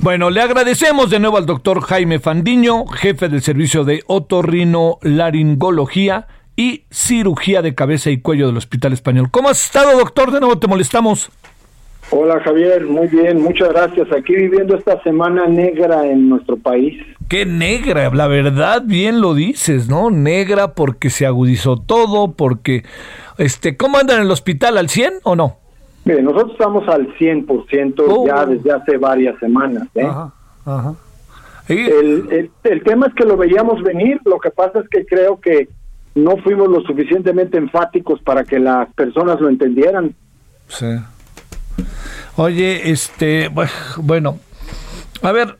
Bueno, 0.00 0.30
le 0.30 0.40
agradecemos 0.40 1.10
de 1.10 1.18
nuevo 1.18 1.38
al 1.38 1.46
doctor 1.46 1.80
Jaime 1.80 2.20
Fandiño, 2.20 2.86
jefe 2.86 3.28
del 3.28 3.42
servicio 3.42 3.82
de 3.84 4.04
otorrinolaringología 4.06 6.28
y 6.54 6.84
cirugía 6.88 7.62
de 7.62 7.74
cabeza 7.74 8.10
y 8.10 8.20
cuello 8.20 8.46
del 8.46 8.58
Hospital 8.58 8.92
Español. 8.92 9.28
¿Cómo 9.32 9.48
has 9.48 9.64
estado, 9.64 9.98
doctor? 9.98 10.30
De 10.30 10.38
nuevo 10.38 10.56
te 10.56 10.68
molestamos. 10.68 11.32
Hola 12.10 12.40
Javier, 12.40 12.86
muy 12.86 13.08
bien, 13.08 13.42
muchas 13.42 13.70
gracias. 13.70 14.06
Aquí 14.12 14.34
viviendo 14.34 14.76
esta 14.76 15.02
semana 15.02 15.48
negra 15.48 16.06
en 16.06 16.28
nuestro 16.28 16.56
país. 16.56 17.02
Qué 17.28 17.44
negra, 17.44 18.08
la 18.14 18.28
verdad, 18.28 18.82
bien 18.84 19.20
lo 19.20 19.34
dices, 19.34 19.88
¿no? 19.88 20.10
Negra 20.10 20.74
porque 20.74 21.10
se 21.10 21.26
agudizó 21.26 21.76
todo, 21.76 22.34
porque, 22.34 22.84
este, 23.36 23.76
¿cómo 23.76 23.98
andan 23.98 24.18
en 24.18 24.26
el 24.26 24.30
hospital? 24.30 24.78
¿Al 24.78 24.88
100 24.88 25.14
o 25.24 25.34
no? 25.34 25.56
Mire, 26.08 26.22
nosotros 26.22 26.52
estamos 26.52 26.88
al 26.88 27.14
100% 27.18 28.26
ya 28.26 28.46
desde 28.46 28.72
hace 28.72 28.96
varias 28.96 29.38
semanas. 29.40 29.88
¿eh? 29.94 30.06
Ajá, 30.06 30.32
ajá. 30.64 30.94
El, 31.68 32.32
el, 32.32 32.50
el 32.64 32.82
tema 32.82 33.08
es 33.08 33.14
que 33.14 33.26
lo 33.26 33.36
veíamos 33.36 33.82
venir, 33.82 34.18
lo 34.24 34.40
que 34.40 34.50
pasa 34.50 34.80
es 34.80 34.88
que 34.88 35.04
creo 35.04 35.38
que 35.38 35.68
no 36.14 36.38
fuimos 36.38 36.68
lo 36.68 36.80
suficientemente 36.80 37.58
enfáticos 37.58 38.22
para 38.22 38.44
que 38.44 38.58
las 38.58 38.90
personas 38.94 39.38
lo 39.38 39.50
entendieran. 39.50 40.14
Sí. 40.68 40.86
Oye, 42.36 42.90
este, 42.90 43.50
bueno, 43.98 44.38
a 45.20 45.30
ver, 45.32 45.58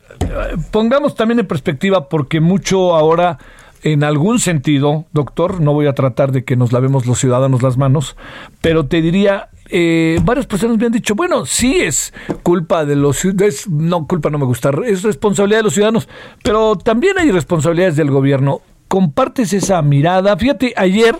pongamos 0.71 1.13
también 1.13 1.41
en 1.41 1.45
perspectiva 1.45 2.09
porque 2.09 2.39
mucho 2.39 2.95
ahora, 2.95 3.37
en 3.83 4.03
algún 4.03 4.39
sentido, 4.39 5.05
doctor, 5.11 5.61
no 5.61 5.73
voy 5.73 5.85
a 5.85 5.93
tratar 5.93 6.31
de 6.31 6.43
que 6.43 6.55
nos 6.55 6.71
lavemos 6.71 7.05
los 7.05 7.19
ciudadanos 7.19 7.61
las 7.61 7.77
manos, 7.77 8.17
pero 8.61 8.87
te 8.87 9.03
diría, 9.03 9.48
eh, 9.69 10.19
varias 10.23 10.47
personas 10.47 10.77
me 10.77 10.85
han 10.85 10.91
dicho, 10.91 11.15
bueno, 11.15 11.45
sí 11.45 11.79
es 11.79 12.13
culpa 12.43 12.85
de 12.85 12.95
los 12.95 13.17
ciudadanos, 13.17 13.67
no, 13.69 14.07
culpa 14.07 14.29
no 14.29 14.37
me 14.37 14.45
gusta, 14.45 14.71
es 14.85 15.03
responsabilidad 15.03 15.59
de 15.59 15.63
los 15.63 15.73
ciudadanos, 15.73 16.09
pero 16.43 16.75
también 16.75 17.17
hay 17.19 17.31
responsabilidades 17.31 17.95
del 17.95 18.11
gobierno. 18.11 18.61
¿Compartes 18.87 19.53
esa 19.53 19.79
mirada? 19.83 20.35
Fíjate, 20.35 20.73
ayer 20.75 21.15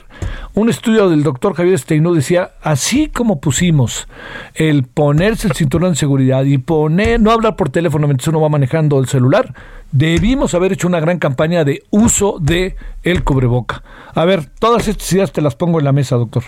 un 0.56 0.70
estudio 0.70 1.08
del 1.08 1.22
doctor 1.22 1.54
Javier 1.54 1.78
Steinú 1.78 2.16
decía, 2.16 2.54
así 2.64 3.10
como 3.10 3.40
pusimos 3.40 4.08
el 4.56 4.86
ponerse 4.86 5.48
el 5.48 5.54
cinturón 5.54 5.92
de 5.92 5.96
seguridad 5.96 6.46
y 6.46 6.58
poner, 6.58 7.22
no 7.22 7.30
hablar 7.30 7.56
por 7.56 7.70
teléfono 7.70 8.08
mientras 8.08 8.28
uno 8.28 8.42
va 8.42 8.50
manejando 8.50 9.00
el 9.00 9.08
celular, 9.08 9.54
debimos 9.92 10.56
haber 10.56 10.74
hecho 10.74 10.88
una 10.88 11.00
gran 11.00 11.20
campaña 11.20 11.64
de 11.64 11.84
uso 11.92 12.38
de 12.42 12.76
el 13.04 13.24
cubreboca. 13.24 13.84
A 14.16 14.26
ver, 14.26 14.48
todas 14.60 14.88
estas 14.88 15.14
ideas 15.14 15.32
te 15.32 15.42
las 15.42 15.56
pongo 15.56 15.78
en 15.78 15.86
la 15.86 15.92
mesa, 15.92 16.16
doctor. 16.16 16.44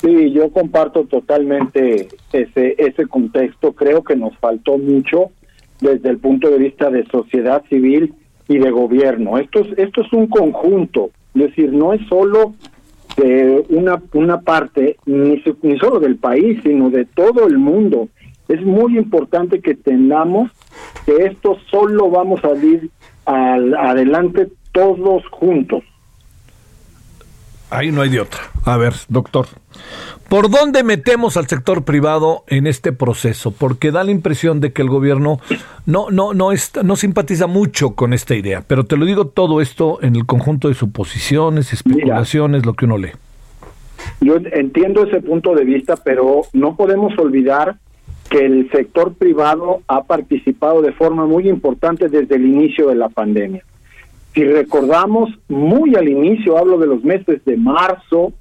Sí, 0.00 0.32
yo 0.32 0.50
comparto 0.50 1.04
totalmente 1.04 2.08
ese, 2.32 2.74
ese 2.78 3.06
contexto. 3.06 3.72
Creo 3.72 4.04
que 4.04 4.16
nos 4.16 4.36
faltó 4.38 4.76
mucho 4.76 5.30
desde 5.80 6.10
el 6.10 6.18
punto 6.18 6.50
de 6.50 6.58
vista 6.58 6.90
de 6.90 7.06
sociedad 7.06 7.62
civil 7.68 8.14
y 8.48 8.58
de 8.58 8.70
gobierno. 8.70 9.38
Esto 9.38 9.60
es, 9.60 9.78
esto 9.78 10.02
es 10.02 10.12
un 10.12 10.26
conjunto, 10.26 11.10
es 11.34 11.42
decir, 11.42 11.72
no 11.72 11.92
es 11.92 12.06
solo 12.08 12.54
de 13.16 13.64
una, 13.68 14.02
una 14.12 14.40
parte, 14.40 14.96
ni, 15.06 15.42
ni 15.62 15.78
solo 15.78 16.00
del 16.00 16.16
país, 16.16 16.60
sino 16.62 16.90
de 16.90 17.04
todo 17.04 17.46
el 17.46 17.58
mundo. 17.58 18.08
Es 18.48 18.62
muy 18.62 18.98
importante 18.98 19.60
que 19.60 19.74
tengamos 19.74 20.50
que 21.06 21.16
esto 21.24 21.56
solo 21.70 22.10
vamos 22.10 22.44
a 22.44 22.54
ir 22.54 22.90
al, 23.24 23.74
adelante 23.74 24.48
todos 24.72 25.26
juntos. 25.28 25.82
Ahí 27.74 27.90
no 27.90 28.02
hay 28.02 28.08
de 28.08 28.20
otra. 28.20 28.40
A 28.64 28.76
ver, 28.76 28.94
doctor, 29.08 29.46
¿por 30.28 30.48
dónde 30.48 30.84
metemos 30.84 31.36
al 31.36 31.48
sector 31.48 31.84
privado 31.84 32.44
en 32.46 32.68
este 32.68 32.92
proceso? 32.92 33.50
Porque 33.50 33.90
da 33.90 34.04
la 34.04 34.12
impresión 34.12 34.60
de 34.60 34.72
que 34.72 34.82
el 34.82 34.88
gobierno 34.88 35.40
no, 35.84 36.08
no, 36.10 36.34
no, 36.34 36.52
está, 36.52 36.84
no 36.84 36.94
simpatiza 36.94 37.48
mucho 37.48 37.96
con 37.96 38.12
esta 38.12 38.36
idea. 38.36 38.62
Pero 38.66 38.84
te 38.84 38.96
lo 38.96 39.06
digo 39.06 39.26
todo 39.26 39.60
esto 39.60 39.98
en 40.02 40.14
el 40.14 40.24
conjunto 40.24 40.68
de 40.68 40.74
suposiciones, 40.74 41.72
especulaciones, 41.72 42.60
Mira, 42.60 42.66
lo 42.70 42.74
que 42.74 42.84
uno 42.84 42.96
lee. 42.96 43.12
Yo 44.20 44.36
entiendo 44.36 45.04
ese 45.04 45.20
punto 45.20 45.54
de 45.54 45.64
vista, 45.64 45.96
pero 45.96 46.42
no 46.52 46.76
podemos 46.76 47.18
olvidar 47.18 47.76
que 48.30 48.46
el 48.46 48.70
sector 48.70 49.14
privado 49.14 49.82
ha 49.88 50.04
participado 50.04 50.80
de 50.80 50.92
forma 50.92 51.26
muy 51.26 51.48
importante 51.48 52.08
desde 52.08 52.36
el 52.36 52.46
inicio 52.46 52.88
de 52.88 52.94
la 52.94 53.08
pandemia. 53.08 53.64
Si 54.34 54.44
recordamos, 54.44 55.30
muy 55.48 55.94
al 55.94 56.08
inicio, 56.08 56.58
hablo 56.58 56.78
de 56.78 56.88
los 56.88 57.04
meses 57.04 57.44
de 57.44 57.56
marzo, 57.56 58.32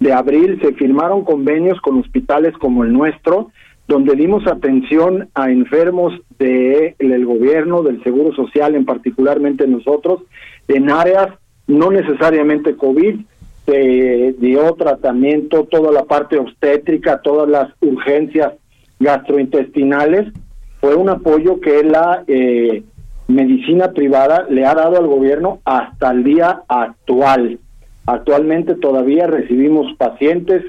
de 0.00 0.12
abril, 0.12 0.58
se 0.62 0.72
firmaron 0.72 1.22
convenios 1.24 1.80
con 1.82 1.98
hospitales 1.98 2.54
como 2.58 2.82
el 2.82 2.92
nuestro, 2.92 3.50
donde 3.86 4.16
dimos 4.16 4.46
atención 4.46 5.28
a 5.34 5.50
enfermos 5.50 6.14
del 6.38 6.94
de 6.98 7.24
gobierno, 7.24 7.82
del 7.82 8.02
Seguro 8.02 8.34
Social, 8.34 8.74
en 8.74 8.86
particularmente 8.86 9.66
nosotros, 9.66 10.22
en 10.68 10.90
áreas 10.90 11.28
no 11.66 11.90
necesariamente 11.90 12.76
COVID, 12.76 13.20
se 13.66 14.34
dio 14.38 14.72
tratamiento, 14.74 15.64
toda 15.64 15.92
la 15.92 16.04
parte 16.04 16.38
obstétrica, 16.38 17.20
todas 17.22 17.48
las 17.48 17.70
urgencias 17.80 18.52
gastrointestinales. 18.98 20.32
Fue 20.80 20.94
un 20.94 21.08
apoyo 21.08 21.60
que 21.60 21.82
la 21.82 22.24
eh, 22.26 22.82
medicina 23.28 23.92
privada 23.92 24.46
le 24.48 24.66
ha 24.66 24.74
dado 24.74 24.96
al 24.98 25.06
gobierno 25.06 25.60
hasta 25.64 26.10
el 26.10 26.24
día 26.24 26.62
actual. 26.68 27.58
Actualmente 28.06 28.74
todavía 28.74 29.26
recibimos 29.26 29.94
pacientes, 29.96 30.62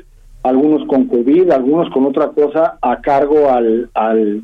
algunos 0.44 0.88
con 0.88 1.08
COVID, 1.08 1.52
algunos 1.52 1.90
con 1.92 2.06
otra 2.06 2.30
cosa, 2.30 2.78
a 2.82 3.02
cargo 3.02 3.50
al, 3.50 3.90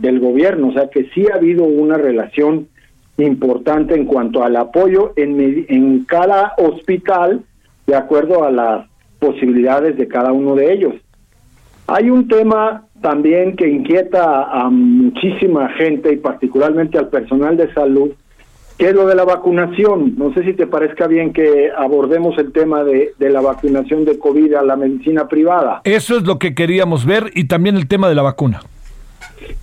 del 0.01 0.19
gobierno. 0.19 0.69
O 0.69 0.73
sea 0.73 0.89
que 0.89 1.09
sí 1.13 1.25
ha 1.31 1.35
habido 1.35 1.63
una 1.63 1.97
relación 1.97 2.67
importante 3.17 3.95
en 3.95 4.05
cuanto 4.05 4.43
al 4.43 4.55
apoyo 4.55 5.13
en, 5.15 5.65
en 5.69 6.05
cada 6.05 6.53
hospital 6.57 7.43
de 7.85 7.95
acuerdo 7.95 8.43
a 8.43 8.51
las 8.51 8.87
posibilidades 9.19 9.95
de 9.97 10.07
cada 10.07 10.31
uno 10.31 10.55
de 10.55 10.73
ellos. 10.73 10.95
Hay 11.87 12.09
un 12.09 12.27
tema 12.27 12.87
también 13.01 13.55
que 13.55 13.67
inquieta 13.67 14.43
a 14.43 14.69
muchísima 14.69 15.69
gente 15.69 16.13
y 16.13 16.17
particularmente 16.17 16.97
al 16.97 17.09
personal 17.09 17.57
de 17.57 17.73
salud, 17.73 18.11
que 18.77 18.89
es 18.89 18.95
lo 18.95 19.05
de 19.07 19.15
la 19.15 19.25
vacunación. 19.25 20.15
No 20.17 20.33
sé 20.33 20.43
si 20.43 20.53
te 20.53 20.67
parezca 20.67 21.07
bien 21.07 21.33
que 21.33 21.69
abordemos 21.75 22.37
el 22.37 22.51
tema 22.51 22.83
de, 22.83 23.13
de 23.19 23.29
la 23.29 23.41
vacunación 23.41 24.05
de 24.05 24.17
COVID 24.17 24.53
a 24.53 24.63
la 24.63 24.75
medicina 24.75 25.27
privada. 25.27 25.81
Eso 25.83 26.17
es 26.17 26.23
lo 26.23 26.39
que 26.39 26.55
queríamos 26.55 27.05
ver 27.05 27.31
y 27.35 27.45
también 27.45 27.75
el 27.75 27.87
tema 27.87 28.07
de 28.09 28.15
la 28.15 28.21
vacuna. 28.21 28.61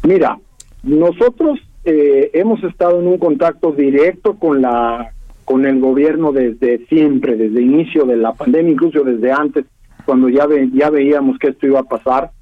Mira, 0.04 0.38
nosotros 0.82 1.58
eh, 1.84 2.30
hemos 2.34 2.62
estado 2.64 3.00
en 3.00 3.06
un 3.06 3.18
contacto 3.18 3.72
directo 3.72 4.34
con 4.34 4.62
la 4.62 5.12
con 5.48 5.64
el 5.64 5.80
gobierno 5.80 6.30
desde 6.30 6.84
siempre, 6.88 7.34
desde 7.34 7.60
el 7.60 7.64
inicio 7.64 8.04
de 8.04 8.18
la 8.18 8.34
pandemia, 8.34 8.70
incluso 8.70 9.02
desde 9.02 9.32
antes, 9.32 9.64
cuando 10.04 10.28
ya, 10.28 10.44
ve, 10.44 10.68
ya 10.74 10.90
veíamos 10.90 11.38
que 11.38 11.48
esto 11.48 11.66
iba 11.66 11.80
a 11.80 11.84
pasar. 11.84 12.32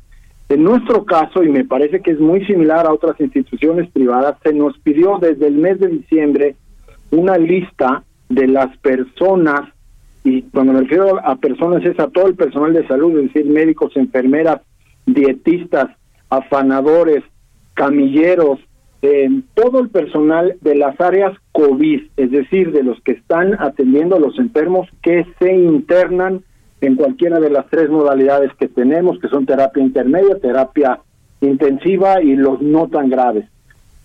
En 0.49 0.63
nuestro 0.63 1.05
caso, 1.05 1.43
y 1.43 1.49
me 1.49 1.65
parece 1.65 2.01
que 2.01 2.13
es 2.13 2.21
muy 2.21 2.45
similar 2.47 2.87
a 2.87 2.93
otras 2.93 3.21
instituciones 3.21 3.91
privadas, 3.91 4.37
se 4.45 4.53
nos 4.53 4.79
pidió 4.79 5.19
desde 5.21 5.49
el 5.49 5.57
mes 5.57 5.81
de 5.81 5.89
diciembre 5.89 6.55
una 7.11 7.37
lista 7.37 8.05
de 8.29 8.47
las 8.47 8.77
personas, 8.79 9.63
y 10.23 10.43
cuando 10.43 10.73
me 10.73 10.81
refiero 10.81 11.19
a 11.25 11.37
personas 11.37 11.85
es 11.85 11.99
a 11.99 12.09
todo 12.09 12.29
el 12.29 12.37
personal 12.37 12.73
de 12.73 12.87
salud, 12.87 13.19
es 13.19 13.33
decir, 13.33 13.51
médicos, 13.51 13.97
enfermeras, 13.97 14.61
dietistas, 15.05 15.89
afanadores, 16.31 17.25
camilleros, 17.75 18.61
eh, 19.03 19.29
todo 19.55 19.81
el 19.81 19.89
personal 19.91 20.57
de 20.61 20.75
las 20.77 21.01
áreas 21.01 21.37
COVID, 21.53 22.03
es 22.17 22.31
decir, 22.31 22.73
de 22.73 22.83
los 22.83 23.01
que 23.03 23.13
están 23.13 23.55
atendiendo 23.61 24.17
a 24.17 24.21
los 24.21 24.39
enfermos 24.39 24.89
que 25.03 25.27
se 25.39 25.55
internan 25.55 26.43
en 26.81 26.97
cualquiera 26.97 27.41
de 27.41 27.51
las 27.51 27.67
tres 27.69 27.89
modalidades 27.89 28.51
que 28.59 28.69
tenemos, 28.69 29.19
que 29.19 29.29
son 29.29 29.47
terapia 29.47 29.83
intermedia, 29.83 30.39
terapia 30.39 31.01
intensiva 31.41 32.23
y 32.23 32.37
los 32.37 32.61
no 32.61 32.89
tan 32.89 33.09
graves. 33.09 33.47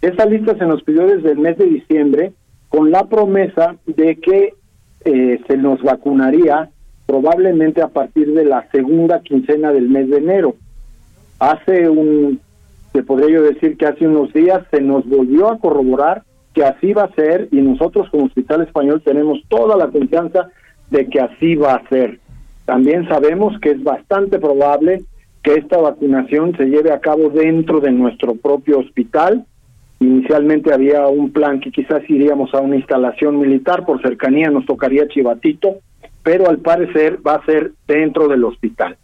Esa 0.02 0.26
lista 0.26 0.58
se 0.58 0.66
nos 0.66 0.84
pidió 0.84 1.06
desde 1.08 1.32
el 1.32 1.40
mes 1.40 1.58
de 1.58 1.66
diciembre 1.66 2.34
con 2.70 2.92
la 2.92 3.06
promesa 3.06 3.76
de 3.86 4.16
que 4.16 4.54
eh, 5.04 5.42
se 5.48 5.58
nos 5.58 5.82
vacunaría 5.84 6.70
probablemente 7.06 7.82
a 7.82 7.90
partir 7.90 8.34
de 8.34 8.46
la 8.46 8.70
segunda 8.72 9.22
quincena 9.22 9.74
del 9.74 9.90
mes 9.90 10.10
de 10.10 10.18
enero. 10.18 10.56
Hace 11.40 11.90
un 11.90 12.40
te 12.94 13.04
podría 13.04 13.30
yo 13.36 13.44
decir 13.44 13.78
que 13.78 13.86
hace 13.86 14.08
unos 14.08 14.34
días 14.34 14.64
se 14.70 14.82
nos 14.82 15.08
volvió 15.08 15.50
a 15.50 15.60
corroborar 15.60 16.24
que 16.54 16.66
así 16.66 16.92
va 16.94 17.04
a 17.04 17.16
ser 17.16 17.48
y 17.52 17.62
nosotros 17.62 18.10
como 18.10 18.26
Hospital 18.26 18.62
Español 18.62 19.02
tenemos 19.04 19.40
toda 19.48 19.78
la 19.78 19.88
confianza 19.88 20.50
de 20.90 21.08
que 21.08 21.22
así 21.22 21.56
va 21.56 21.76
a 21.76 21.88
ser. 21.88 22.20
También 22.66 23.08
sabemos 23.08 23.60
que 23.60 23.72
es 23.72 23.84
bastante 23.84 24.40
probable 24.40 25.04
que 25.44 25.56
esta 25.56 25.78
vacunación 25.78 26.56
se 26.56 26.66
lleve 26.66 26.92
a 26.92 27.00
cabo 27.00 27.30
dentro 27.30 27.80
de 27.80 27.92
nuestro 27.92 28.36
propio 28.36 28.80
hospital. 28.80 29.46
Inicialmente 30.00 30.74
había 30.74 31.08
un 31.08 31.32
plan 31.32 31.60
que 31.60 31.72
quizás 31.72 32.08
iríamos 32.10 32.54
a 32.54 32.60
una 32.60 32.76
instalación 32.76 33.40
militar, 33.40 33.86
por 33.86 34.02
cercanía 34.02 34.50
nos 34.50 34.66
tocaría 34.66 35.08
Chivatito, 35.08 35.78
pero 36.24 36.50
al 36.50 36.60
parecer 36.60 37.20
va 37.26 37.36
a 37.36 37.46
ser 37.46 37.72
dentro 37.88 38.28
del 38.28 38.44
hospital. 38.44 38.98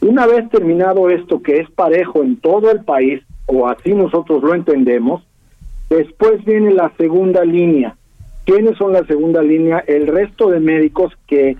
Una 0.00 0.26
vez 0.26 0.48
terminado 0.50 1.08
esto, 1.10 1.42
que 1.42 1.60
es 1.60 1.70
parejo 1.70 2.22
en 2.22 2.36
todo 2.36 2.70
el 2.70 2.84
país, 2.84 3.22
o 3.46 3.68
así 3.68 3.92
nosotros 3.92 4.42
lo 4.42 4.54
entendemos, 4.54 5.22
después 5.88 6.44
viene 6.44 6.72
la 6.72 6.92
segunda 6.98 7.44
línea. 7.44 7.96
¿Quiénes 8.44 8.76
son 8.76 8.92
la 8.92 9.04
segunda 9.06 9.42
línea? 9.42 9.82
El 9.86 10.06
resto 10.06 10.50
de 10.50 10.60
médicos 10.60 11.12
que 11.26 11.56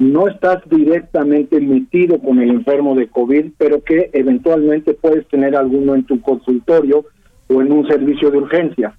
no 0.00 0.28
estás 0.28 0.62
directamente 0.70 1.60
metido 1.60 2.18
con 2.20 2.40
el 2.40 2.48
enfermo 2.48 2.94
de 2.94 3.08
COVID, 3.08 3.52
pero 3.58 3.84
que 3.84 4.08
eventualmente 4.14 4.94
puedes 4.94 5.28
tener 5.28 5.54
alguno 5.54 5.94
en 5.94 6.04
tu 6.04 6.22
consultorio 6.22 7.04
o 7.48 7.60
en 7.60 7.70
un 7.70 7.86
servicio 7.86 8.30
de 8.30 8.38
urgencia. 8.38 8.94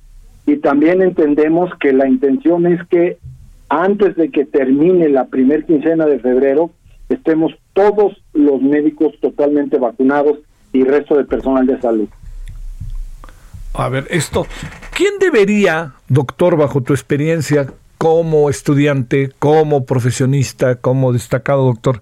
Y 0.46 0.58
también 0.58 1.02
entendemos 1.02 1.72
que 1.80 1.92
la 1.92 2.08
intención 2.08 2.68
es 2.68 2.88
que 2.88 3.18
antes 3.68 4.16
de 4.16 4.30
que 4.30 4.46
termine 4.46 5.10
la 5.10 5.26
primer 5.26 5.66
quincena 5.66 6.06
de 6.06 6.20
febrero, 6.20 6.70
estemos 7.10 7.52
todos 7.74 8.22
los 8.34 8.62
médicos 8.62 9.14
totalmente 9.22 9.80
vacunados 9.80 10.38
y 10.72 10.84
resto 10.84 11.18
de 11.18 11.26
personal 11.26 11.66
de 11.66 11.82
salud. 11.82 12.10
A 13.74 13.90
ver, 13.90 14.06
esto, 14.12 14.46
¿quién 14.96 15.14
debería, 15.20 15.94
doctor, 16.10 16.58
bajo 16.58 16.82
tu 16.82 16.94
experiencia 16.94 17.74
como 18.02 18.50
estudiante, 18.50 19.32
como 19.38 19.86
profesionista, 19.86 20.74
como 20.74 21.14
destacado 21.14 21.66
doctor, 21.66 22.02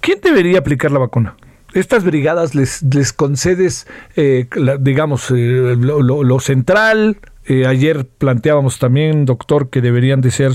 quién 0.00 0.18
debería 0.22 0.60
aplicar 0.60 0.90
la 0.92 0.98
vacuna? 0.98 1.36
Estas 1.74 2.04
brigadas 2.04 2.54
les, 2.54 2.82
les 2.82 3.12
concedes, 3.12 3.86
eh, 4.16 4.48
digamos, 4.80 5.30
eh, 5.30 5.76
lo 5.76 6.40
central, 6.40 7.18
eh, 7.44 7.66
ayer 7.66 8.06
planteábamos 8.06 8.78
también, 8.78 9.26
doctor, 9.26 9.68
que 9.68 9.82
deberían 9.82 10.22
de 10.22 10.30
ser 10.30 10.52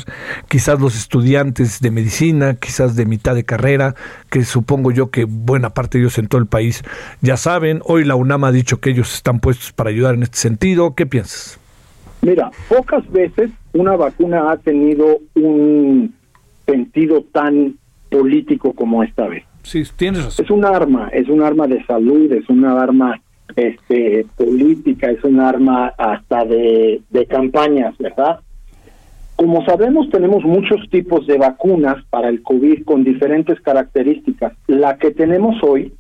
quizás 0.48 0.80
los 0.80 0.96
estudiantes 0.98 1.80
de 1.80 1.92
medicina, 1.92 2.56
quizás 2.56 2.96
de 2.96 3.06
mitad 3.06 3.36
de 3.36 3.46
carrera, 3.46 3.94
que 4.32 4.44
supongo 4.46 4.90
yo 4.90 5.12
que 5.12 5.26
buena 5.26 5.76
parte 5.76 6.00
de 6.00 6.06
ellos 6.06 6.18
en 6.18 6.26
todo 6.26 6.42
el 6.42 6.48
país 6.48 6.82
ya 7.22 7.38
saben. 7.38 7.82
Hoy 7.86 8.04
la 8.04 8.16
UNAM 8.16 8.46
ha 8.46 8.52
dicho 8.52 8.80
que 8.80 8.90
ellos 8.90 9.14
están 9.14 9.42
puestos 9.42 9.74
para 9.74 9.92
ayudar 9.92 10.16
en 10.16 10.24
este 10.24 10.40
sentido. 10.40 10.96
¿Qué 10.96 11.06
piensas? 11.06 11.60
Mira, 12.26 12.50
pocas 12.68 13.10
veces 13.12 13.52
una 13.74 13.96
vacuna 13.96 14.52
ha 14.52 14.58
tenido 14.58 15.20
un 15.36 16.16
sentido 16.66 17.24
tan 17.32 17.76
político 18.10 18.74
como 18.74 19.04
esta 19.04 19.28
vez. 19.28 19.44
Sí, 19.62 19.84
tienes 19.96 20.26
razón. 20.26 20.46
Es 20.46 20.52
un 20.52 20.66
arma, 20.66 21.10
es 21.10 21.30
un 21.30 21.44
arma 21.44 21.68
de 21.68 21.86
salud, 21.86 22.32
es 22.32 22.50
un 22.50 22.66
arma 22.66 23.22
este, 23.56 24.26
política, 24.36 25.12
es 25.12 25.24
un 25.24 25.40
arma 25.40 25.94
hasta 25.98 26.46
de, 26.46 27.02
de 27.12 27.26
campañas, 27.28 27.96
¿verdad? 28.00 28.40
Como 29.36 29.64
sabemos, 29.66 30.10
tenemos 30.10 30.44
muchos 30.44 30.90
tipos 30.90 31.28
de 31.28 31.38
vacunas 31.38 32.04
para 32.10 32.30
el 32.30 32.42
COVID 32.42 32.86
con 32.86 33.04
diferentes 33.04 33.60
características. 33.62 34.54
La 34.66 34.98
que 34.98 35.12
tenemos 35.12 35.62
hoy, 35.62 35.94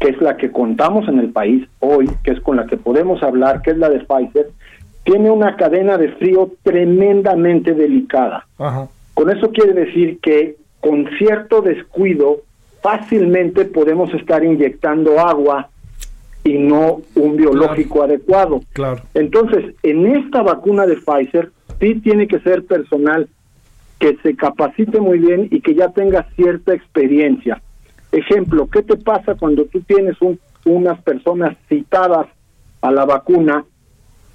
que 0.00 0.10
es 0.10 0.20
la 0.22 0.38
que 0.38 0.50
contamos 0.50 1.08
en 1.08 1.18
el 1.18 1.30
país 1.30 1.66
hoy, 1.80 2.08
que 2.22 2.30
es 2.30 2.40
con 2.40 2.56
la 2.56 2.66
que 2.66 2.76
podemos 2.76 3.22
hablar, 3.22 3.60
que 3.60 3.72
es 3.72 3.78
la 3.78 3.90
de 3.90 4.00
Pfizer, 4.00 4.48
tiene 5.08 5.30
una 5.30 5.56
cadena 5.56 5.96
de 5.96 6.12
frío 6.12 6.52
tremendamente 6.62 7.72
delicada. 7.72 8.46
Con 9.14 9.30
eso 9.30 9.50
quiere 9.52 9.72
decir 9.72 10.18
que 10.20 10.56
con 10.80 11.08
cierto 11.16 11.62
descuido 11.62 12.42
fácilmente 12.82 13.64
podemos 13.64 14.12
estar 14.12 14.44
inyectando 14.44 15.18
agua 15.18 15.70
y 16.44 16.58
no 16.58 17.00
un 17.14 17.36
biológico 17.36 18.02
adecuado. 18.02 18.60
Claro. 18.74 19.00
Entonces, 19.14 19.74
en 19.82 20.14
esta 20.14 20.42
vacuna 20.42 20.84
de 20.84 20.96
Pfizer 20.96 21.52
sí 21.80 21.94
tiene 22.00 22.28
que 22.28 22.40
ser 22.40 22.66
personal 22.66 23.30
que 23.98 24.18
se 24.22 24.36
capacite 24.36 25.00
muy 25.00 25.20
bien 25.20 25.48
y 25.50 25.62
que 25.62 25.74
ya 25.74 25.88
tenga 25.88 26.28
cierta 26.36 26.74
experiencia. 26.74 27.62
Ejemplo, 28.12 28.68
¿qué 28.70 28.82
te 28.82 28.98
pasa 28.98 29.36
cuando 29.36 29.64
tú 29.64 29.80
tienes 29.80 30.16
unas 30.66 31.00
personas 31.00 31.56
citadas 31.66 32.26
a 32.82 32.90
la 32.90 33.06
vacuna 33.06 33.64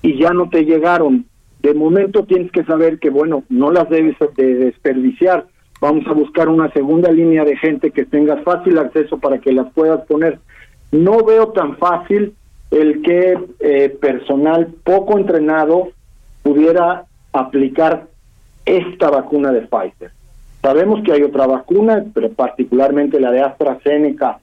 y 0.03 0.19
ya 0.19 0.29
no 0.31 0.49
te 0.49 0.65
llegaron? 0.65 1.25
De 1.63 1.73
momento 1.73 2.25
tienes 2.25 2.51
que 2.51 2.63
saber 2.65 2.99
que, 2.99 3.09
bueno, 3.09 3.43
no 3.49 3.71
las 3.71 3.89
debes 3.89 4.15
de 4.37 4.53
desperdiciar. 4.53 5.47
Vamos 5.81 6.05
a 6.07 6.13
buscar 6.13 6.47
una 6.47 6.71
segunda 6.71 7.11
línea 7.11 7.43
de 7.43 7.57
gente 7.57 7.89
que 7.89 8.05
tenga 8.05 8.37
fácil 8.43 8.77
acceso 8.77 9.17
para 9.17 9.39
que 9.39 9.51
las 9.51 9.73
puedas 9.73 10.05
poner 10.05 10.39
no 10.93 11.23
veo 11.23 11.47
tan 11.47 11.75
fácil 11.77 12.35
el 12.69 13.01
que 13.01 13.37
eh, 13.59 13.89
personal 13.89 14.67
poco 14.83 15.17
entrenado 15.17 15.89
pudiera 16.43 17.05
aplicar 17.33 18.07
esta 18.63 19.09
vacuna 19.09 19.51
de 19.51 19.61
Pfizer. 19.61 20.11
Sabemos 20.61 21.03
que 21.03 21.11
hay 21.11 21.23
otra 21.23 21.47
vacuna, 21.47 22.05
pero 22.13 22.31
particularmente 22.31 23.19
la 23.19 23.31
de 23.31 23.41
AstraZeneca 23.41 24.39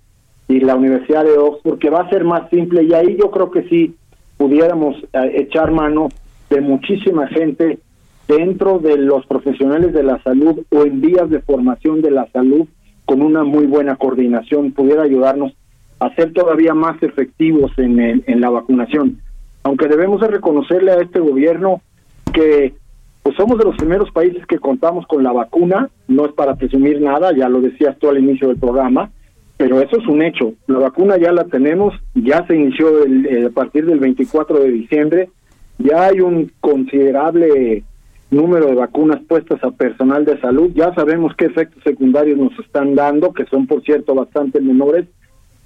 y 0.48 0.58
la 0.58 0.74
Universidad 0.74 1.24
de 1.24 1.38
Oxford, 1.38 1.78
que 1.78 1.88
va 1.88 2.00
a 2.00 2.10
ser 2.10 2.24
más 2.24 2.50
simple 2.50 2.82
y 2.82 2.92
ahí 2.92 3.16
yo 3.16 3.30
creo 3.30 3.50
que 3.52 3.62
sí 3.68 3.94
pudiéramos 4.40 4.96
eh, 5.12 5.32
echar 5.34 5.70
mano 5.70 6.08
de 6.48 6.62
muchísima 6.62 7.26
gente 7.26 7.78
dentro 8.26 8.78
de 8.78 8.96
los 8.96 9.26
profesionales 9.26 9.92
de 9.92 10.02
la 10.02 10.18
salud 10.22 10.60
o 10.70 10.82
en 10.84 11.02
vías 11.02 11.28
de 11.28 11.42
formación 11.42 12.00
de 12.00 12.10
la 12.10 12.26
salud 12.32 12.66
con 13.04 13.20
una 13.20 13.44
muy 13.44 13.66
buena 13.66 13.96
coordinación, 13.96 14.72
pudiera 14.72 15.02
ayudarnos 15.02 15.52
a 15.98 16.14
ser 16.14 16.32
todavía 16.32 16.72
más 16.72 17.02
efectivos 17.02 17.70
en, 17.76 18.00
en 18.00 18.40
la 18.40 18.48
vacunación. 18.48 19.20
Aunque 19.62 19.88
debemos 19.88 20.22
de 20.22 20.28
reconocerle 20.28 20.92
a 20.92 21.02
este 21.02 21.20
gobierno 21.20 21.82
que 22.32 22.72
pues 23.22 23.36
somos 23.36 23.58
de 23.58 23.64
los 23.64 23.76
primeros 23.76 24.10
países 24.10 24.46
que 24.46 24.58
contamos 24.58 25.06
con 25.06 25.22
la 25.22 25.32
vacuna, 25.32 25.90
no 26.08 26.24
es 26.24 26.32
para 26.32 26.54
presumir 26.54 27.02
nada, 27.02 27.36
ya 27.36 27.50
lo 27.50 27.60
decías 27.60 27.98
tú 27.98 28.08
al 28.08 28.16
inicio 28.16 28.48
del 28.48 28.56
programa, 28.56 29.10
pero 29.60 29.78
eso 29.82 29.98
es 29.98 30.06
un 30.06 30.22
hecho. 30.22 30.54
La 30.68 30.78
vacuna 30.78 31.18
ya 31.18 31.32
la 31.32 31.44
tenemos, 31.44 31.92
ya 32.14 32.46
se 32.46 32.56
inició 32.56 33.04
el, 33.04 33.46
a 33.46 33.50
partir 33.50 33.84
del 33.84 34.00
24 34.00 34.58
de 34.58 34.70
diciembre, 34.70 35.28
ya 35.76 36.06
hay 36.06 36.22
un 36.22 36.50
considerable 36.60 37.84
número 38.30 38.68
de 38.68 38.74
vacunas 38.74 39.20
puestas 39.28 39.62
a 39.62 39.70
personal 39.70 40.24
de 40.24 40.40
salud, 40.40 40.70
ya 40.74 40.94
sabemos 40.94 41.36
qué 41.36 41.44
efectos 41.44 41.82
secundarios 41.82 42.38
nos 42.38 42.58
están 42.58 42.94
dando, 42.94 43.34
que 43.34 43.44
son 43.44 43.66
por 43.66 43.82
cierto 43.82 44.14
bastante 44.14 44.62
menores, 44.62 45.04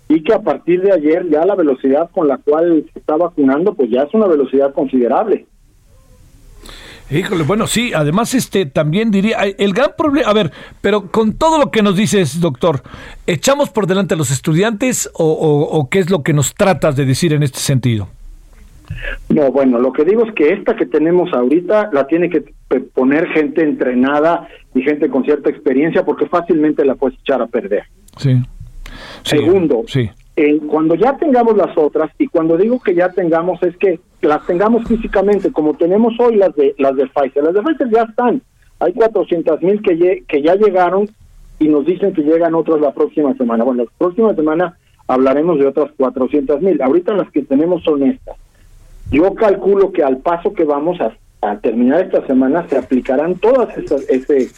y 0.09 0.25
que 0.25 0.35
a 0.35 0.43
partir 0.43 0.83
de 0.83 0.91
ayer 0.91 1.29
ya 1.31 1.47
la 1.47 1.55
velocidad 1.55 2.11
con 2.11 2.27
la 2.27 2.39
cual 2.39 2.85
se 2.93 2.99
está 2.99 3.15
vacunando 3.15 3.75
pues 3.75 3.91
ya 3.91 4.03
es 4.03 4.13
una 4.13 4.27
velocidad 4.27 4.75
considerable. 4.75 5.47
Híjole, 7.11 7.45
bueno, 7.45 7.67
sí, 7.67 7.93
además 7.95 8.35
este 8.35 8.67
también 8.67 9.11
diría, 9.11 9.39
el 9.43 9.75
gran 9.75 9.91
problema, 9.97 10.31
a 10.31 10.33
ver, 10.33 10.53
pero 10.81 11.11
con 11.11 11.35
todo 11.35 11.59
lo 11.59 11.71
que 11.71 11.83
nos 11.83 11.97
dices, 11.97 12.41
doctor, 12.41 12.83
¿echamos 13.27 13.71
por 13.71 13.87
delante 13.87 14.15
a 14.15 14.17
los 14.17 14.31
estudiantes 14.31 15.11
o, 15.15 15.27
o 15.27 15.89
qué 15.91 15.99
es 15.99 16.11
lo 16.11 16.23
que 16.23 16.33
nos 16.33 16.55
tratas 16.55 16.97
de 16.97 17.05
decir 17.05 17.33
en 17.35 17.43
este 17.43 17.59
sentido? 17.59 18.09
No, 19.29 19.51
bueno, 19.51 19.79
lo 19.79 19.93
que 19.93 20.05
digo 20.05 20.25
es 20.27 20.35
que 20.35 20.53
esta 20.53 20.77
que 20.77 20.87
tenemos 20.87 21.33
ahorita 21.33 21.91
la 21.93 22.07
tiene 22.07 22.29
que 22.29 22.45
poner 22.95 23.29
gente 23.29 23.63
entrenada 23.63 24.49
y 24.75 24.83
gente 24.83 25.09
con 25.09 25.25
cierta 25.25 25.51
experiencia 25.51 26.05
porque 26.05 26.27
fácilmente 26.27 26.85
la 26.85 26.95
puedes 26.95 27.19
echar 27.21 27.41
a 27.41 27.47
perder. 27.47 27.85
Sí. 28.17 28.43
Segundo, 29.23 29.83
sí. 29.87 30.11
cuando 30.69 30.95
ya 30.95 31.17
tengamos 31.17 31.57
las 31.57 31.77
otras, 31.77 32.11
y 32.19 32.29
cuando 32.29 32.57
digo 32.57 32.81
que 32.81 32.95
ya 32.95 33.09
tengamos 33.11 33.63
es 33.63 33.77
que 33.77 34.01
las 34.29 34.47
tengamos 34.47 34.85
físicamente, 34.87 35.53
como 35.53 35.75
tenemos 35.75 36.15
hoy 36.19 36.37
las 36.37 36.55
de 36.55 36.75
las 36.79 36.97
de 36.97 37.07
Pfizer. 37.07 37.45
Las 37.45 37.55
de 37.55 37.63
Pfizer 37.63 37.91
ya 37.91 38.03
están. 38.03 38.43
Hay 38.81 38.93
400 38.93 39.63
mil 39.63 39.83
que, 39.83 40.25
que 40.27 40.43
ya 40.43 40.55
llegaron 40.55 41.09
y 41.59 41.69
nos 41.69 41.87
dicen 41.87 42.13
que 42.13 42.23
llegan 42.23 42.55
otras 42.55 42.81
la 42.81 42.93
próxima 42.93 43.35
semana. 43.35 43.65
Bueno, 43.65 43.85
la 43.85 43.91
próxima 43.99 44.35
semana 44.35 44.77
hablaremos 45.07 45.59
de 45.59 45.67
otras 45.67 45.91
400 45.97 46.61
mil. 46.61 46.81
Ahorita 46.83 47.15
las 47.15 47.31
que 47.31 47.43
tenemos 47.43 47.83
son 47.83 48.03
estas. 48.03 48.37
Yo 49.11 49.35
calculo 49.35 49.93
que 49.93 50.03
al 50.03 50.19
paso 50.19 50.53
que 50.53 50.65
vamos 50.65 51.01
a, 51.01 51.17
a 51.43 51.59
terminar 51.59 52.03
esta 52.03 52.27
semana 52.27 52.67
se 52.69 52.79
aplicarán 52.79 53.37
todas 53.37 53.77
esas, 53.77 54.09
ese 54.09 54.49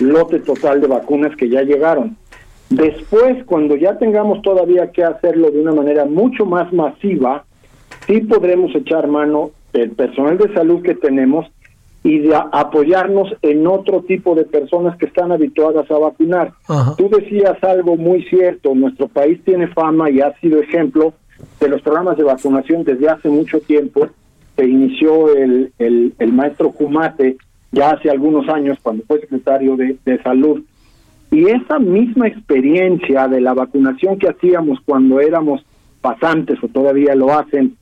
lote 0.00 0.40
total 0.40 0.80
de 0.80 0.86
vacunas 0.86 1.34
que 1.36 1.48
ya 1.48 1.62
llegaron. 1.62 2.16
Después, 2.70 3.44
cuando 3.44 3.76
ya 3.76 3.98
tengamos 3.98 4.42
todavía 4.42 4.90
que 4.90 5.04
hacerlo 5.04 5.50
de 5.50 5.60
una 5.60 5.72
manera 5.72 6.04
mucho 6.04 6.46
más 6.46 6.72
masiva, 6.72 7.44
sí 8.06 8.20
podremos 8.20 8.74
echar 8.74 9.06
mano 9.08 9.50
del 9.72 9.90
personal 9.90 10.38
de 10.38 10.52
salud 10.54 10.82
que 10.82 10.94
tenemos 10.94 11.46
y 12.02 12.18
de 12.18 12.36
apoyarnos 12.52 13.34
en 13.40 13.66
otro 13.66 14.02
tipo 14.02 14.34
de 14.34 14.44
personas 14.44 14.96
que 14.98 15.06
están 15.06 15.32
habituadas 15.32 15.90
a 15.90 15.98
vacunar. 15.98 16.52
Tú 16.98 17.08
decías 17.08 17.62
algo 17.64 17.96
muy 17.96 18.22
cierto, 18.24 18.74
nuestro 18.74 19.08
país 19.08 19.40
tiene 19.42 19.68
fama 19.68 20.10
y 20.10 20.20
ha 20.20 20.38
sido 20.38 20.60
ejemplo 20.60 21.14
de 21.60 21.68
los 21.68 21.80
programas 21.80 22.18
de 22.18 22.24
vacunación 22.24 22.84
desde 22.84 23.08
hace 23.08 23.28
mucho 23.30 23.58
tiempo. 23.60 24.06
Se 24.54 24.66
inició 24.66 25.34
el, 25.34 25.72
el, 25.78 26.12
el 26.18 26.32
maestro 26.32 26.70
Cumate 26.72 27.38
ya 27.72 27.90
hace 27.90 28.10
algunos 28.10 28.48
años 28.48 28.78
cuando 28.82 29.02
fue 29.06 29.20
secretario 29.20 29.74
de, 29.76 29.96
de 30.04 30.22
salud. 30.22 30.62
Y 31.30 31.46
esa 31.46 31.78
misma 31.78 32.28
experiencia 32.28 33.26
de 33.28 33.40
la 33.40 33.54
vacunación 33.54 34.18
que 34.18 34.28
hacíamos 34.28 34.78
cuando 34.84 35.20
éramos 35.20 35.64
pasantes 36.02 36.62
o 36.62 36.68
todavía 36.68 37.14
lo 37.14 37.32
hacen 37.36 37.76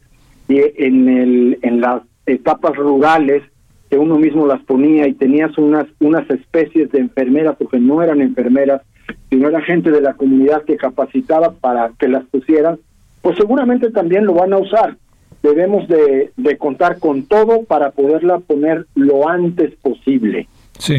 en, 0.49 1.09
el, 1.09 1.59
en 1.63 1.81
las 1.81 2.03
etapas 2.27 2.77
rurales 2.77 3.43
que 3.91 3.99
uno 3.99 4.19
mismo 4.19 4.47
las 4.47 4.63
ponía 4.63 5.07
y 5.07 5.15
tenías 5.15 5.57
unas, 5.59 5.87
unas 6.01 6.29
especies 6.31 6.91
de 6.93 7.01
enfermeras, 7.01 7.57
porque 7.59 7.79
no 7.79 8.03
eran 8.03 8.21
enfermeras, 8.23 8.81
sino 9.29 9.49
era 9.49 9.61
gente 9.61 9.91
de 9.91 10.01
la 10.01 10.15
comunidad 10.15 10.65
que 10.65 10.77
capacitaba 10.77 11.53
para 11.53 11.91
que 11.99 12.09
las 12.09 12.25
pusieran, 12.25 12.79
pues 13.21 13.37
seguramente 13.37 13.91
también 13.91 14.25
lo 14.25 14.35
van 14.35 14.53
a 14.53 14.59
usar. 14.59 14.97
Debemos 15.43 15.89
de, 15.89 16.33
de 16.37 16.57
contar 16.57 17.01
con 17.01 17.25
todo 17.25 17.65
para 17.65 17.91
poderla 17.91 18.39
poner 18.39 18.87
lo 18.95 19.29
antes 19.29 19.75
posible. 19.83 20.49
Sí. 20.79 20.97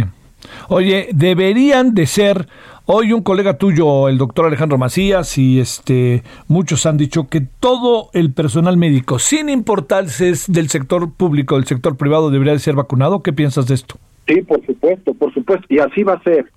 Oye, 0.70 1.10
deberían 1.14 1.94
de 1.94 2.06
ser 2.06 2.48
Hoy 2.86 3.14
un 3.14 3.22
colega 3.22 3.58
tuyo, 3.58 4.10
el 4.10 4.18
doctor 4.18 4.46
Alejandro 4.46 4.78
Macías, 4.78 5.38
y 5.38 5.62
este 5.62 6.22
muchos 6.50 6.86
han 6.86 6.98
dicho 6.98 7.30
que 7.30 7.40
todo 7.40 8.10
el 8.12 8.34
personal 8.34 8.76
médico, 8.76 9.20
sin 9.20 9.48
importarse 9.48 10.34
del 10.50 10.68
sector 10.68 11.10
público 11.14 11.56
o 11.56 11.60
del 11.60 11.66
sector 11.66 11.96
privado, 11.96 12.30
debería 12.30 12.52
de 12.52 12.60
ser 12.60 12.76
vacunado. 12.76 13.24
¿Qué 13.24 13.32
piensas 13.32 13.68
de 13.68 13.76
esto? 13.76 13.96
Sí, 14.28 14.42
por 14.42 14.66
supuesto, 14.66 15.14
por 15.14 15.34
supuesto, 15.34 15.66
y 15.70 15.80
así 15.80 16.04
va 16.04 16.16
a 16.16 16.24
ser. 16.24 16.52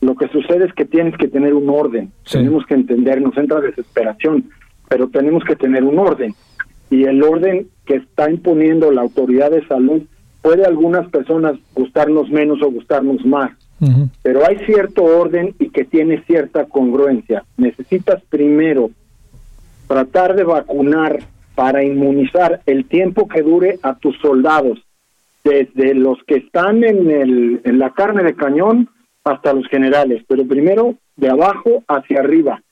Lo 0.00 0.14
que 0.14 0.28
sucede 0.28 0.66
es 0.66 0.72
que 0.74 0.84
tienes 0.84 1.16
que 1.18 1.26
tener 1.26 1.54
un 1.54 1.68
orden. 1.68 2.12
Tenemos 2.30 2.64
que 2.66 2.74
entender, 2.74 3.20
nos 3.20 3.36
entra 3.36 3.60
desesperación, 3.60 4.48
pero 4.88 5.08
tenemos 5.08 5.42
que 5.42 5.56
tener 5.56 5.82
un 5.82 5.98
orden. 5.98 6.36
Y 6.88 7.02
el 7.02 7.20
orden 7.20 7.66
que 7.84 7.96
está 7.96 8.30
imponiendo 8.30 8.92
la 8.92 9.00
autoridad 9.00 9.50
de 9.50 9.66
salud 9.66 10.02
puede 10.40 10.64
a 10.64 10.68
algunas 10.68 11.08
personas 11.08 11.58
gustarnos 11.74 12.30
menos 12.30 12.62
o 12.62 12.70
gustarnos 12.70 13.24
más 13.24 13.50
pero 14.22 14.46
hay 14.46 14.58
cierto 14.64 15.04
orden 15.04 15.54
y 15.58 15.70
que 15.70 15.84
tiene 15.84 16.22
cierta 16.22 16.66
congruencia. 16.66 17.44
Necesitas 17.56 18.22
primero 18.28 18.90
tratar 19.86 20.34
de 20.34 20.44
vacunar 20.44 21.20
para 21.54 21.84
inmunizar 21.84 22.60
el 22.66 22.86
tiempo 22.86 23.28
que 23.28 23.42
dure 23.42 23.78
a 23.82 23.94
tus 23.94 24.18
soldados, 24.18 24.78
desde 25.44 25.94
los 25.94 26.18
que 26.24 26.36
están 26.36 26.82
en, 26.84 27.10
el, 27.10 27.60
en 27.64 27.78
la 27.78 27.90
carne 27.90 28.22
de 28.22 28.34
cañón 28.34 28.88
hasta 29.24 29.52
los 29.52 29.66
generales, 29.68 30.24
pero 30.26 30.46
primero 30.46 30.94
de 31.16 31.28
abajo 31.28 31.82
hacia 31.86 32.20
arriba, 32.20 32.62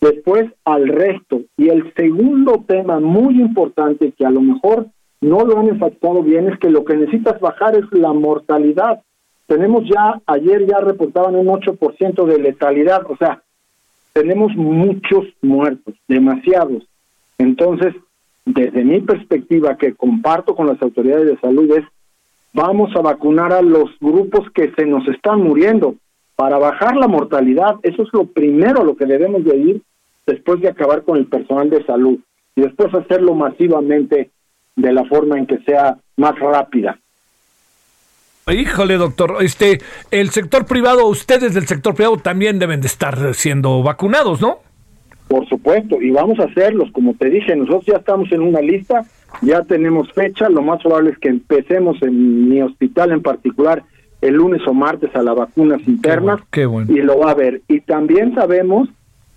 después 0.00 0.46
al 0.64 0.88
resto. 0.88 1.42
Y 1.56 1.68
el 1.68 1.92
segundo 1.94 2.64
tema 2.66 3.00
muy 3.00 3.40
importante 3.40 4.12
que 4.12 4.26
a 4.26 4.30
lo 4.30 4.40
mejor 4.40 4.86
no 5.20 5.44
lo 5.44 5.58
han 5.58 5.68
enfatizado 5.68 6.22
bien 6.22 6.48
es 6.48 6.58
que 6.58 6.70
lo 6.70 6.84
que 6.84 6.96
necesitas 6.96 7.40
bajar 7.40 7.76
es 7.76 7.84
la 7.92 8.12
mortalidad 8.12 9.02
tenemos 9.48 9.84
ya, 9.88 10.20
ayer 10.26 10.66
ya 10.66 10.78
reportaban 10.78 11.34
un 11.34 11.46
8% 11.46 12.26
de 12.26 12.38
letalidad, 12.38 13.02
o 13.08 13.16
sea, 13.16 13.42
tenemos 14.12 14.54
muchos 14.54 15.24
muertos, 15.40 15.94
demasiados. 16.06 16.84
Entonces, 17.38 17.94
desde 18.44 18.84
mi 18.84 19.00
perspectiva, 19.00 19.78
que 19.78 19.94
comparto 19.94 20.54
con 20.54 20.66
las 20.66 20.80
autoridades 20.82 21.26
de 21.26 21.40
salud, 21.40 21.70
es 21.76 21.84
vamos 22.52 22.94
a 22.94 23.00
vacunar 23.00 23.52
a 23.54 23.62
los 23.62 23.90
grupos 24.00 24.50
que 24.54 24.70
se 24.76 24.84
nos 24.84 25.08
están 25.08 25.40
muriendo 25.40 25.94
para 26.36 26.58
bajar 26.58 26.96
la 26.96 27.08
mortalidad. 27.08 27.76
Eso 27.82 28.02
es 28.02 28.08
lo 28.12 28.26
primero 28.26 28.84
lo 28.84 28.96
que 28.96 29.06
debemos 29.06 29.44
de 29.44 29.56
ir 29.56 29.82
después 30.26 30.60
de 30.60 30.68
acabar 30.68 31.04
con 31.04 31.16
el 31.16 31.26
personal 31.26 31.70
de 31.70 31.84
salud 31.86 32.18
y 32.54 32.60
después 32.60 32.92
hacerlo 32.94 33.34
masivamente 33.34 34.30
de 34.76 34.92
la 34.92 35.04
forma 35.06 35.38
en 35.38 35.46
que 35.46 35.58
sea 35.58 35.96
más 36.16 36.38
rápida. 36.38 36.98
Híjole, 38.50 38.96
doctor, 38.96 39.36
este, 39.40 39.78
el 40.10 40.30
sector 40.30 40.66
privado, 40.66 41.06
ustedes 41.06 41.54
del 41.54 41.66
sector 41.66 41.94
privado 41.94 42.16
también 42.16 42.58
deben 42.58 42.80
de 42.80 42.86
estar 42.86 43.34
siendo 43.34 43.82
vacunados, 43.82 44.40
¿no? 44.40 44.58
Por 45.28 45.46
supuesto, 45.48 46.00
y 46.00 46.10
vamos 46.10 46.38
a 46.40 46.44
hacerlos, 46.44 46.90
como 46.92 47.14
te 47.14 47.28
dije, 47.28 47.54
nosotros 47.54 47.84
ya 47.86 47.96
estamos 47.98 48.32
en 48.32 48.40
una 48.40 48.60
lista, 48.60 49.04
ya 49.42 49.62
tenemos 49.62 50.10
fecha, 50.12 50.48
lo 50.48 50.62
más 50.62 50.80
probable 50.80 51.10
es 51.10 51.18
que 51.18 51.28
empecemos 51.28 52.00
en 52.02 52.48
mi 52.48 52.62
hospital 52.62 53.12
en 53.12 53.20
particular 53.20 53.82
el 54.22 54.34
lunes 54.34 54.62
o 54.66 54.72
martes 54.72 55.14
a 55.14 55.22
las 55.22 55.36
vacunas 55.36 55.80
internas 55.86 56.40
qué 56.50 56.66
bueno. 56.66 56.92
y 56.92 57.00
lo 57.02 57.18
va 57.18 57.32
a 57.32 57.34
ver. 57.34 57.60
Y 57.68 57.80
también 57.80 58.34
sabemos 58.34 58.88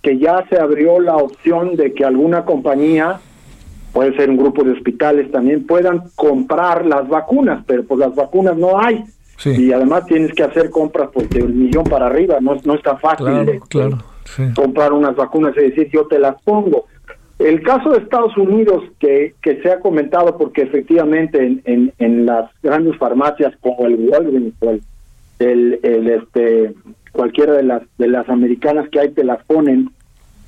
que 0.02 0.18
ya 0.18 0.46
se 0.50 0.58
abrió 0.58 1.00
la 1.00 1.18
opción 1.18 1.76
de 1.76 1.94
que 1.94 2.06
alguna 2.06 2.46
compañía 2.46 3.20
puede 3.94 4.16
ser 4.16 4.30
un 4.30 4.38
grupo 4.38 4.64
de 4.64 4.72
hospitales 4.72 5.32
también, 5.32 5.66
puedan 5.66 6.04
comprar 6.16 6.86
las 6.86 7.08
vacunas, 7.08 7.64
pero 7.66 7.84
pues 7.84 8.00
las 8.00 8.16
vacunas 8.16 8.58
no 8.58 8.80
hay. 8.80 9.04
Y 9.44 9.72
además 9.72 10.06
tienes 10.06 10.34
que 10.34 10.44
hacer 10.44 10.70
compras 10.70 11.10
pues 11.12 11.28
de 11.32 11.42
un 11.42 11.64
millón 11.64 11.84
para 11.86 12.06
arriba, 12.06 12.38
no, 12.40 12.58
no 12.64 12.76
es 12.76 12.84
tan 12.84 13.00
fácil 13.00 13.60
claro, 13.70 13.98
comprar 14.56 14.94
unas 14.94 15.16
vacunas 15.16 15.56
y 15.58 15.62
decir 15.62 15.90
yo 15.92 16.06
te 16.06 16.20
las 16.20 16.40
pongo. 16.44 16.86
El 17.40 17.64
caso 17.64 17.90
de 17.90 17.98
Estados 17.98 18.38
Unidos 18.38 18.84
que, 19.00 19.34
que 19.42 19.60
se 19.64 19.72
ha 19.72 19.80
comentado 19.80 20.38
porque 20.38 20.62
efectivamente 20.62 21.44
en, 21.44 21.62
en, 21.66 21.94
en 21.98 22.26
las 22.28 22.52
grandes 22.62 22.96
farmacias 22.98 23.54
como 23.62 23.88
el 23.88 23.96
Walgreens 23.96 24.54
o 24.60 24.70
el, 24.70 24.82
el, 25.40 25.80
el, 25.82 26.08
este 26.08 26.76
cualquiera 27.12 27.54
de 27.54 27.64
las 27.64 27.82
de 27.98 28.08
las 28.10 28.30
americanas 28.30 28.88
que 28.90 29.00
hay 29.00 29.10
te 29.10 29.24
las 29.24 29.44
ponen 29.46 29.90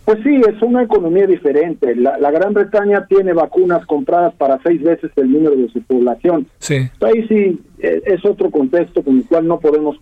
pues 0.06 0.20
sí, 0.24 0.42
es 0.48 0.62
una 0.62 0.84
economía 0.84 1.26
diferente. 1.26 1.96
La, 1.96 2.32
Gran 2.32 2.54
Bretaña 2.54 3.06
tiene 3.08 3.32
vacunas 3.32 3.86
compradas 3.86 4.34
para 4.36 4.60
seis 4.62 4.82
veces 4.84 5.12
el 5.16 5.32
número 5.32 5.56
de 5.56 5.70
su 5.70 5.82
población. 5.82 6.46
Sí. 6.60 6.90
Ahí 7.02 7.26
sí 7.28 7.62
e, 7.80 8.02
es 8.06 8.26
otro 8.26 8.52
contexto 8.52 9.02
con 9.02 9.18
el 9.18 9.26
cual 9.26 9.48
no 9.48 9.60
podemos 9.60 9.96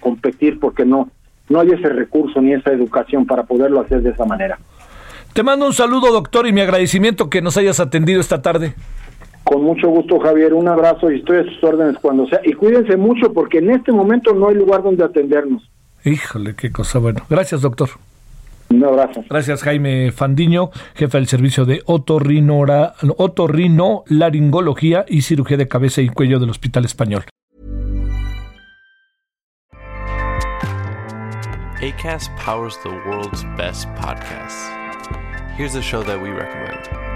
competir 0.00 0.60
porque 0.60 0.84
no, 0.84 1.08
no 1.48 1.60
hay 1.60 1.70
ese 1.70 1.88
recurso 1.88 2.42
ni 2.42 2.52
esa 2.52 2.70
educación 2.70 3.24
para 3.24 3.44
poderlo 3.44 3.80
hacer 3.80 4.02
de 4.02 4.10
esa 4.10 4.26
manera. 4.26 4.58
Te 5.32 5.42
mando 5.42 5.66
un 5.66 5.72
saludo, 5.72 6.12
doctor, 6.12 6.46
y 6.46 6.52
mi 6.52 6.60
agradecimiento 6.60 7.30
que 7.30 7.40
nos 7.40 7.56
hayas 7.56 7.80
atendido 7.80 8.20
esta 8.20 8.42
tarde. 8.42 8.74
Con 9.44 9.62
mucho 9.62 9.88
gusto, 9.88 10.18
Javier. 10.18 10.52
Un 10.52 10.68
abrazo 10.68 11.10
y 11.10 11.18
estoy 11.18 11.38
a 11.38 11.44
sus 11.44 11.62
órdenes 11.62 11.96
cuando 12.02 12.26
sea. 12.26 12.40
Y 12.44 12.52
cuídense 12.52 12.96
mucho 12.96 13.32
porque 13.32 13.58
en 13.58 13.70
este 13.70 13.92
momento 13.92 14.34
no 14.34 14.48
hay 14.48 14.56
lugar 14.56 14.82
donde 14.82 15.04
atendernos. 15.04 15.62
Híjole, 16.04 16.54
qué 16.54 16.72
cosa. 16.72 16.98
Bueno, 16.98 17.22
gracias, 17.30 17.62
doctor. 17.62 17.90
Un 18.70 18.84
abrazo. 18.84 19.24
Gracias, 19.28 19.62
Jaime 19.62 20.10
Fandiño, 20.12 20.70
jefe 20.94 21.18
del 21.18 21.26
servicio 21.26 21.64
de 21.64 21.82
otorrinora, 21.86 22.94
otorrino, 23.16 24.04
laringología 24.08 25.04
y 25.08 25.22
cirugía 25.22 25.56
de 25.56 25.68
cabeza 25.68 26.00
y 26.00 26.08
cuello 26.08 26.38
del 26.38 26.50
Hospital 26.50 26.84
Español. 26.84 27.24
ACAST 31.82 32.30
powers 32.42 32.78
the 32.82 32.90
world's 33.06 33.44
best 33.56 33.86
podcasts. 33.96 34.70
Here's 35.56 35.76
a 35.76 35.82
show 35.82 36.02
that 36.02 36.20
we 36.20 36.30
recommend. 36.30 37.15